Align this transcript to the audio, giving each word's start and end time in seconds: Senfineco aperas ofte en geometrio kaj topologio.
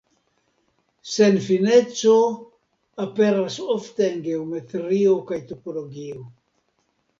Senfineco 1.15 2.15
aperas 3.05 3.59
ofte 3.75 4.09
en 4.15 4.19
geometrio 4.31 5.15
kaj 5.31 5.41
topologio. 5.55 6.27